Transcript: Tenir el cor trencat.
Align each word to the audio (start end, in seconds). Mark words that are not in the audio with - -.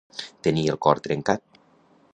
Tenir 0.47 0.63
el 0.75 0.79
cor 0.87 1.03
trencat. 1.09 1.61